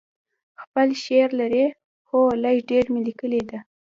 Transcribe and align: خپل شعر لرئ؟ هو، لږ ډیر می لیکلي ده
خپل 0.61 0.87
شعر 1.03 1.29
لرئ؟ 1.39 1.65
هو، 2.09 2.21
لږ 2.43 2.57
ډیر 2.69 2.85
می 2.93 3.01
لیکلي 3.07 3.41
ده 3.49 3.59